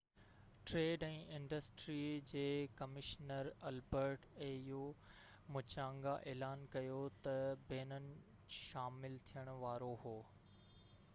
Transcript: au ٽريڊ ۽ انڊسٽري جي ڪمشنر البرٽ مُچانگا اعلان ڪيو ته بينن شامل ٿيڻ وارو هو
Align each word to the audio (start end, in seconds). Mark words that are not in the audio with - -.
au 0.19 0.29
ٽريڊ 0.69 1.03
۽ 1.07 1.17
انڊسٽري 1.39 1.97
جي 2.31 2.45
ڪمشنر 2.79 3.49
البرٽ 3.71 4.25
مُچانگا 5.57 6.13
اعلان 6.33 6.63
ڪيو 6.77 6.99
ته 7.27 7.37
بينن 7.73 8.07
شامل 8.63 9.19
ٿيڻ 9.31 9.53
وارو 9.65 9.91
هو 10.07 10.15